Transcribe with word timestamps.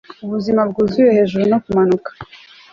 ubuzima 0.25 0.61
bwuzuye 0.69 1.09
hejuru 1.17 1.43
no 1.51 1.57
kumanuka 1.63 2.09